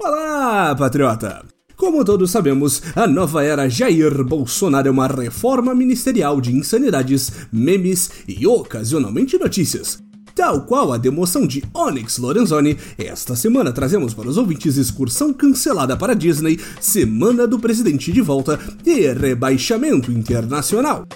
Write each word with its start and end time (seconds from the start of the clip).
Olá, 0.00 0.74
patriota! 0.74 1.44
Como 1.76 2.04
todos 2.04 2.30
sabemos, 2.30 2.82
a 2.96 3.06
nova 3.06 3.44
era 3.44 3.68
Jair 3.68 4.24
Bolsonaro 4.24 4.88
é 4.88 4.90
uma 4.90 5.06
reforma 5.06 5.72
ministerial 5.72 6.40
de 6.40 6.52
insanidades, 6.52 7.30
memes 7.52 8.10
e 8.26 8.44
ocasionalmente 8.44 9.38
notícias. 9.38 10.02
Tal 10.34 10.62
qual 10.66 10.92
a 10.92 10.98
demoção 10.98 11.46
de 11.46 11.62
Onyx 11.72 12.18
Lorenzoni, 12.18 12.76
esta 12.98 13.36
semana 13.36 13.72
trazemos 13.72 14.12
para 14.12 14.28
os 14.28 14.36
ouvintes 14.36 14.76
excursão 14.76 15.32
cancelada 15.32 15.96
para 15.96 16.14
Disney, 16.14 16.58
semana 16.80 17.46
do 17.46 17.60
presidente 17.60 18.10
de 18.10 18.20
volta 18.20 18.58
e 18.84 19.12
rebaixamento 19.12 20.10
internacional. 20.10 21.06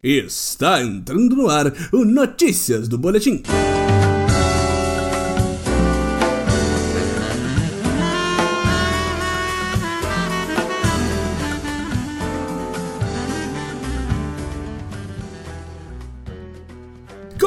Está 0.00 0.80
entrando 0.80 1.34
no 1.34 1.48
ar 1.48 1.72
o 1.92 2.04
Notícias 2.04 2.86
do 2.86 2.96
Boletim. 2.96 3.42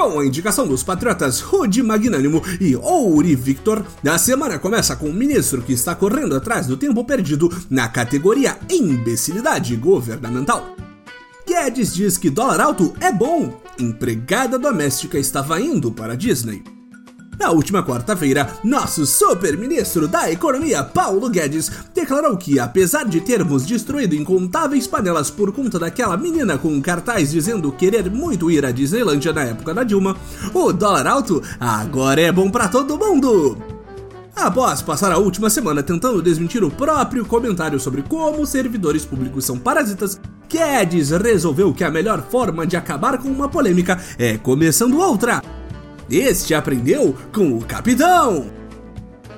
Com 0.03 0.19
a 0.19 0.25
indicação 0.25 0.67
dos 0.67 0.83
patriotas 0.83 1.39
Rudy 1.39 1.81
Magnânimo 1.81 2.43
e 2.59 2.75
Ouri 2.75 3.35
Victor, 3.35 3.85
a 4.05 4.17
semana 4.17 4.59
começa 4.59 4.97
com 4.97 5.07
um 5.07 5.13
ministro 5.13 5.61
que 5.61 5.71
está 5.71 5.95
correndo 5.95 6.35
atrás 6.35 6.67
do 6.67 6.75
tempo 6.75 7.05
perdido 7.05 7.49
na 7.69 7.87
categoria 7.87 8.59
imbecilidade 8.69 9.73
governamental. 9.77 10.75
Guedes 11.47 11.95
diz 11.95 12.17
que 12.17 12.29
dólar 12.29 12.59
alto 12.59 12.93
é 12.99 13.13
bom. 13.13 13.61
Empregada 13.79 14.59
doméstica 14.59 15.17
estava 15.17 15.59
indo 15.61 15.89
para 15.89 16.17
Disney. 16.17 16.72
Na 17.39 17.51
última 17.51 17.83
quarta-feira, 17.83 18.47
nosso 18.63 19.05
super-ministro 19.05 20.07
da 20.07 20.31
Economia, 20.31 20.83
Paulo 20.83 21.29
Guedes, 21.29 21.71
declarou 21.93 22.37
que, 22.37 22.59
apesar 22.59 23.05
de 23.05 23.19
termos 23.21 23.65
destruído 23.65 24.15
incontáveis 24.15 24.87
panelas 24.87 25.29
por 25.29 25.51
conta 25.51 25.79
daquela 25.79 26.15
menina 26.15 26.57
com 26.57 26.81
cartaz 26.81 27.31
dizendo 27.31 27.71
querer 27.71 28.09
muito 28.09 28.51
ir 28.51 28.65
à 28.65 28.71
Disneylândia 28.71 29.33
na 29.33 29.43
época 29.43 29.73
da 29.73 29.83
Dilma, 29.83 30.15
o 30.53 30.71
dólar 30.71 31.07
alto 31.07 31.41
agora 31.59 32.21
é 32.21 32.31
bom 32.31 32.49
para 32.49 32.67
todo 32.67 32.97
mundo. 32.97 33.57
Após 34.35 34.81
passar 34.81 35.11
a 35.11 35.17
última 35.17 35.49
semana 35.49 35.83
tentando 35.83 36.21
desmentir 36.21 36.63
o 36.63 36.71
próprio 36.71 37.23
comentário 37.25 37.79
sobre 37.79 38.01
como 38.01 38.45
servidores 38.45 39.05
públicos 39.05 39.45
são 39.45 39.59
parasitas, 39.59 40.19
Guedes 40.49 41.11
resolveu 41.11 41.73
que 41.73 41.83
a 41.83 41.91
melhor 41.91 42.23
forma 42.29 42.65
de 42.65 42.75
acabar 42.75 43.17
com 43.17 43.29
uma 43.29 43.47
polêmica 43.47 43.99
é 44.17 44.37
começando 44.37 44.99
outra. 44.99 45.41
Este 46.09 46.53
aprendeu 46.53 47.15
com 47.31 47.57
o 47.57 47.63
capitão. 47.63 48.63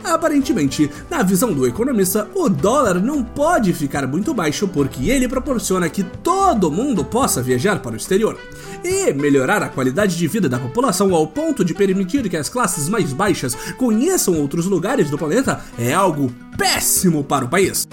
Aparentemente, 0.04 0.90
na 1.10 1.24
visão 1.24 1.52
do 1.52 1.66
economista, 1.66 2.30
o 2.36 2.48
dólar 2.48 3.02
não 3.02 3.24
pode 3.24 3.74
ficar 3.74 4.06
muito 4.06 4.36
baixo 4.36 4.68
porque 4.68 5.10
ele 5.10 5.28
proporciona 5.28 5.90
que 5.90 6.04
todo 6.04 6.72
mundo 6.72 7.04
possa 7.04 7.42
viajar 7.42 7.80
para 7.80 7.94
o 7.94 7.98
exterior 7.98 8.38
e 8.84 9.12
melhorar 9.14 9.64
a 9.64 9.70
qualidade 9.70 10.16
de 10.16 10.28
vida 10.28 10.48
da 10.48 10.60
população 10.60 11.16
ao 11.16 11.26
ponto 11.26 11.66
de 11.66 11.74
permitir 11.74 12.30
que 12.30 12.38
as 12.38 12.50
classes 12.50 12.88
mais 12.88 13.12
baixas 13.14 13.56
conheçam 13.78 14.40
outros 14.40 14.68
lugares 14.68 15.10
do 15.10 15.18
planeta 15.18 15.62
é 15.78 15.92
algo 15.92 16.32
péssimo 16.56 17.24
para 17.24 17.46
o 17.46 17.50
país. 17.50 17.88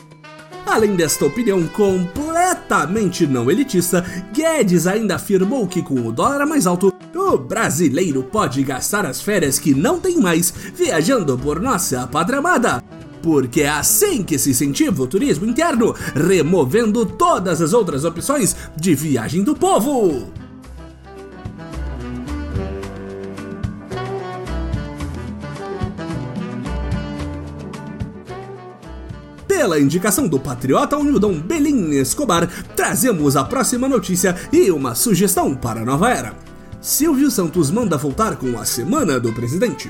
Além 0.67 0.95
desta 0.95 1.25
opinião 1.27 1.67
completamente 1.69 3.27
não 3.27 3.51
elitista, 3.51 4.05
Guedes 4.33 4.87
ainda 4.87 5.17
afirmou 5.17 5.67
que 5.67 5.83
com 5.83 6.07
o 6.07 6.13
dólar 6.13 6.47
mais 6.47 6.67
alto, 6.67 6.92
o 7.33 7.39
brasileiro 7.39 8.23
pode 8.23 8.63
gastar 8.63 9.07
as 9.07 9.21
férias 9.21 9.59
que 9.59 9.75
não 9.75 9.99
tem 9.99 10.21
mais 10.21 10.53
viajando 10.75 11.39
por 11.39 11.61
nossa 11.61 12.07
pátria 12.07 12.41
amada. 12.41 12.83
Porque 13.23 13.63
é 13.63 13.69
assim 13.71 14.23
que 14.23 14.39
se 14.39 14.51
incentiva 14.51 15.03
o 15.03 15.07
turismo 15.07 15.47
interno, 15.47 15.95
removendo 16.15 17.07
todas 17.07 17.63
as 17.63 17.73
outras 17.73 18.05
opções 18.05 18.55
de 18.77 18.95
viagem 18.95 19.43
do 19.43 19.55
povo. 19.55 20.31
Pela 29.49 29.81
indicação 29.81 30.27
do 30.27 30.39
patriota 30.41 30.99
Unildon 30.99 31.39
Belin 31.41 31.93
Escobar, 31.93 32.47
trazemos 32.77 33.37
a 33.37 33.45
próxima 33.45 33.89
notícia 33.89 34.37
e 34.53 34.71
uma 34.71 34.95
sugestão 34.95 35.55
para 35.55 35.83
a 35.83 35.85
nova 35.85 36.11
era. 36.11 36.52
Silvio 36.83 37.31
Santos 37.31 37.71
manda 37.71 37.97
voltar 37.97 38.35
com 38.35 38.59
a 38.59 38.65
Semana 38.65 39.21
do 39.21 39.33
Presidente. 39.33 39.89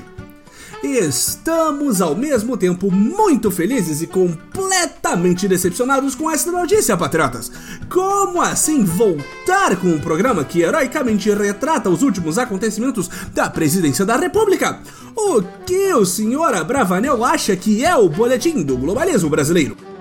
Estamos 0.83 2.01
ao 2.01 2.13
mesmo 2.13 2.55
tempo 2.55 2.91
muito 2.91 3.49
felizes 3.49 4.03
e 4.03 4.05
completamente 4.07 5.47
decepcionados 5.47 6.13
com 6.13 6.29
esta 6.29 6.51
notícia, 6.51 6.95
patriotas. 6.95 7.51
Como 7.89 8.39
assim 8.39 8.83
voltar 8.83 9.75
com 9.77 9.87
um 9.87 9.99
programa 9.99 10.43
que 10.43 10.61
heroicamente 10.61 11.31
retrata 11.31 11.89
os 11.89 12.03
últimos 12.03 12.37
acontecimentos 12.37 13.09
da 13.33 13.49
presidência 13.49 14.05
da 14.05 14.15
República? 14.15 14.79
O 15.15 15.41
que 15.65 15.91
o 15.95 16.05
senhor 16.05 16.53
Abravanel 16.53 17.25
acha 17.25 17.55
que 17.55 17.83
é 17.83 17.95
o 17.95 18.07
boletim 18.07 18.61
do 18.61 18.77
globalismo 18.77 19.31
brasileiro? 19.31 19.92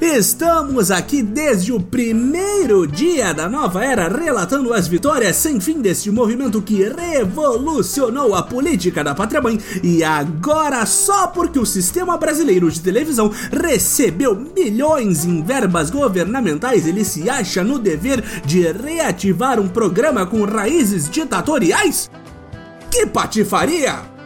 Estamos 0.00 0.90
aqui 0.90 1.22
desde 1.22 1.74
o 1.74 1.78
primeiro 1.78 2.86
dia 2.86 3.34
da 3.34 3.50
nova 3.50 3.84
era 3.84 4.08
relatando 4.08 4.72
as 4.72 4.88
vitórias 4.88 5.36
sem 5.36 5.60
fim 5.60 5.82
deste 5.82 6.10
movimento 6.10 6.62
que 6.62 6.82
revolucionou 6.84 8.34
a 8.34 8.42
política 8.42 9.04
da 9.04 9.14
pátria 9.14 9.42
mãe 9.42 9.60
e 9.82 10.02
agora 10.02 10.86
só 10.86 11.26
porque 11.26 11.58
o 11.58 11.66
sistema 11.66 12.16
brasileiro 12.16 12.70
de 12.70 12.80
televisão 12.80 13.30
recebeu 13.52 14.34
milhões 14.34 15.26
em 15.26 15.42
verbas 15.42 15.90
governamentais 15.90 16.86
ele 16.86 17.04
se 17.04 17.28
acha 17.28 17.62
no 17.62 17.78
dever 17.78 18.22
de 18.46 18.72
reativar 18.72 19.60
um 19.60 19.68
programa 19.68 20.24
com 20.24 20.46
raízes 20.46 21.10
ditatoriais? 21.10 22.10
Que 22.90 23.04
patifaria! 23.04 24.19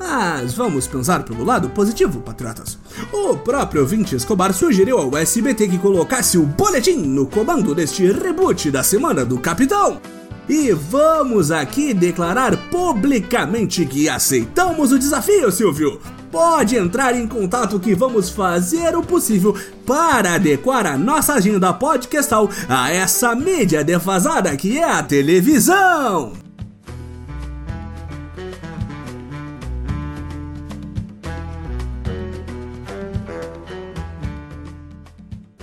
Mas 0.00 0.54
vamos 0.54 0.86
pensar 0.86 1.22
pelo 1.24 1.44
lado 1.44 1.68
positivo, 1.68 2.22
patriotas. 2.22 2.78
O 3.12 3.36
próprio 3.36 3.86
Vinte 3.86 4.16
Escobar 4.16 4.54
sugeriu 4.54 4.96
ao 4.98 5.14
SBT 5.14 5.68
que 5.68 5.78
colocasse 5.78 6.38
o 6.38 6.46
boletim 6.46 6.96
no 6.96 7.26
comando 7.26 7.74
deste 7.74 8.10
reboot 8.10 8.70
da 8.70 8.82
Semana 8.82 9.26
do 9.26 9.38
Capitão. 9.38 10.00
E 10.48 10.72
vamos 10.72 11.52
aqui 11.52 11.92
declarar 11.92 12.56
publicamente 12.70 13.84
que 13.84 14.08
aceitamos 14.08 14.90
o 14.90 14.98
desafio, 14.98 15.52
Silvio. 15.52 16.00
Pode 16.32 16.76
entrar 16.76 17.14
em 17.14 17.26
contato 17.26 17.78
que 17.78 17.94
vamos 17.94 18.30
fazer 18.30 18.96
o 18.96 19.02
possível 19.02 19.54
para 19.84 20.34
adequar 20.34 20.86
a 20.86 20.96
nossa 20.96 21.34
agenda 21.34 21.72
podcastal 21.74 22.48
a 22.68 22.90
essa 22.90 23.34
mídia 23.34 23.84
defasada 23.84 24.56
que 24.56 24.78
é 24.78 24.90
a 24.90 25.02
televisão. 25.02 26.49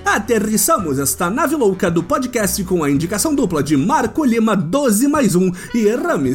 Aterrissamos 0.07 1.00
esta 1.00 1.29
nave 1.29 1.53
louca 1.57 1.91
do 1.91 2.01
podcast 2.01 2.63
com 2.63 2.81
a 2.81 2.90
indicação 2.90 3.35
dupla 3.35 3.62
de 3.62 3.75
Marco 3.75 4.23
Lima 4.23 4.56
12 4.56 5.06
mais 5.09 5.35
1 5.35 5.51
e 5.75 5.90
Rami. 5.90 6.31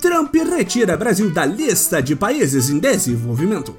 Trump 0.00 0.34
retira 0.34 0.96
Brasil 0.96 1.30
da 1.30 1.46
lista 1.46 2.02
de 2.02 2.16
países 2.16 2.68
em 2.68 2.80
desenvolvimento. 2.80 3.76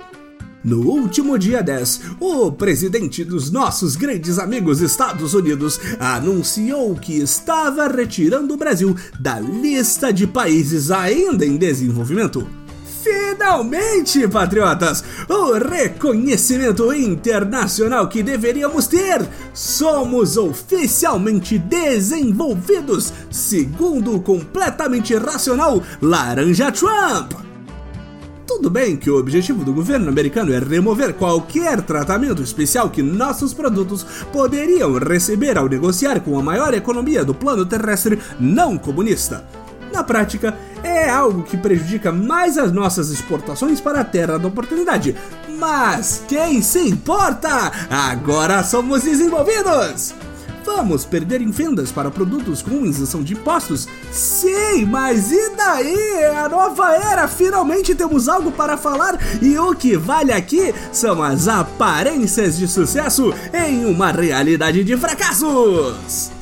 No 0.64 0.80
último 0.90 1.38
dia 1.38 1.62
10, 1.62 2.02
o 2.22 2.54
presidente 2.54 3.26
dos 3.26 3.52
nossos 3.52 3.98
grandes 3.98 4.40
amigos 4.40 4.80
Estados 4.80 5.34
Unidos 5.34 5.78
anunciou 6.00 6.96
que 6.96 7.18
estava 7.18 7.86
retirando 7.86 8.54
o 8.54 8.58
Brasil 8.58 8.96
da 9.20 9.42
lista 9.42 10.12
de 10.14 10.26
países 10.26 10.90
ainda 10.90 11.46
em 11.46 11.58
desenvolvimento. 11.58 12.48
Finalmente, 13.30 14.28
patriotas, 14.28 15.04
o 15.30 15.54
reconhecimento 15.54 16.92
internacional 16.92 18.08
que 18.10 18.24
deveríamos 18.24 18.88
ter! 18.88 19.22
Somos 19.54 20.36
oficialmente 20.36 21.60
desenvolvidos, 21.60 23.14
segundo 23.30 24.16
o 24.16 24.22
completamente 24.22 25.16
racional 25.16 25.82
Laranja 26.02 26.72
Trump! 26.72 27.34
Tudo 28.48 28.68
bem 28.68 28.98
que 28.98 29.12
o 29.12 29.20
objetivo 29.20 29.64
do 29.64 29.74
governo 29.74 30.10
americano 30.10 30.52
é 30.52 30.58
remover 30.58 31.14
qualquer 31.14 31.84
tratamento 31.84 32.42
especial 32.42 32.90
que 32.90 33.04
nossos 33.04 33.54
produtos 33.54 34.04
poderiam 34.34 34.98
receber 34.98 35.56
ao 35.56 35.70
negociar 35.70 36.20
com 36.22 36.38
a 36.40 36.42
maior 36.42 36.74
economia 36.74 37.24
do 37.24 37.36
plano 37.36 37.64
terrestre 37.64 38.18
não 38.40 38.76
comunista. 38.76 39.46
Na 39.94 40.04
prática, 40.04 40.56
é 40.84 41.10
algo 41.10 41.44
que 41.44 41.58
prejudica 41.58 42.12
mais 42.12 42.58
as 42.58 42.72
nossas 42.72 43.10
exportações 43.10 43.80
para 43.82 44.02
a 44.02 44.06
terra 44.06 44.38
da 44.38 44.48
oportunidade. 44.48 45.16
Mas 45.58 46.24
quem 46.28 46.62
se 46.62 46.80
importa? 46.80 47.72
Agora 47.90 48.64
somos 48.64 49.04
desenvolvidos! 49.04 50.14
Vamos 50.66 51.04
perder 51.04 51.42
em 51.42 51.50
vendas 51.50 51.92
para 51.92 52.12
produtos 52.12 52.62
com 52.62 52.86
isenção 52.86 53.24
de 53.24 53.34
impostos? 53.34 53.88
Sim, 54.12 54.86
mas 54.86 55.32
e 55.32 55.56
daí? 55.56 56.26
A 56.38 56.48
nova 56.48 56.94
era, 56.94 57.28
finalmente 57.28 57.96
temos 57.96 58.30
algo 58.30 58.52
para 58.52 58.78
falar 58.78 59.18
e 59.42 59.58
o 59.58 59.74
que 59.74 59.98
vale 59.98 60.32
aqui 60.32 60.74
são 60.92 61.24
as 61.24 61.48
aparências 61.48 62.58
de 62.58 62.68
sucesso 62.68 63.34
em 63.52 63.86
uma 63.86 64.12
realidade 64.12 64.84
de 64.84 64.96
fracassos. 64.96 66.39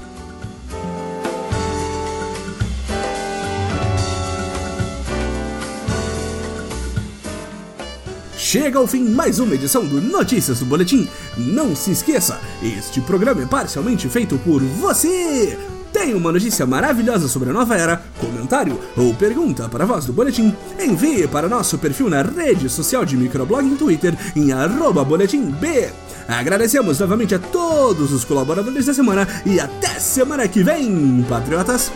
Chega 8.38 8.78
ao 8.78 8.86
fim 8.86 9.04
mais 9.04 9.40
uma 9.40 9.56
edição 9.56 9.84
do 9.84 10.00
Notícias 10.00 10.60
do 10.60 10.66
Boletim. 10.66 11.08
Não 11.36 11.76
se 11.76 11.90
esqueça, 11.90 12.40
este 12.62 13.02
programa 13.02 13.42
é 13.42 13.46
parcialmente 13.48 14.08
feito 14.08 14.38
por 14.38 14.62
você. 14.62 15.58
Tem 15.92 16.14
uma 16.14 16.32
notícia 16.32 16.64
maravilhosa 16.64 17.28
sobre 17.28 17.50
a 17.50 17.54
nova 17.54 17.76
era, 17.76 18.00
comentário 18.20 18.80
ou 18.96 19.12
pergunta 19.16 19.68
para 19.68 19.86
a 19.86 19.88
voz 19.88 20.06
do 20.06 20.14
boletim? 20.14 20.56
Envie 20.80 21.28
para 21.28 21.50
nosso 21.50 21.80
perfil 21.80 22.12
na 22.12 22.22
rede 22.22 22.70
social 22.70 23.04
de 23.04 23.18
microblog 23.18 23.64
no 23.64 23.76
Twitter 23.76 24.16
em 24.36 24.50
boletimb. 25.04 25.56
Agradecemos 26.28 27.00
novamente 27.00 27.34
a 27.34 27.40
todos 27.40 28.14
os 28.14 28.24
colaboradores 28.24 28.86
da 28.86 28.94
semana 28.94 29.28
e 29.48 29.60
até 29.60 30.00
semana 30.00 30.48
que 30.48 30.62
vem, 30.62 31.26
patriotas! 31.28 31.92